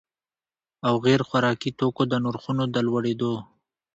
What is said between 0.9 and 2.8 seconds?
غیر خوراکي توکو د نرخونو د